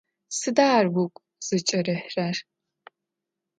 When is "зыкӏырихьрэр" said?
1.45-2.37